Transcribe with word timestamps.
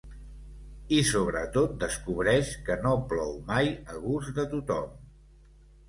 I, 0.99 1.01
sobretot, 1.09 1.75
descobreix 1.85 2.51
que 2.71 2.79
no 2.87 2.97
plou 3.13 3.39
mai 3.53 3.73
a 3.97 4.03
gust 4.11 4.37
de 4.43 4.51
tothom. 4.57 5.03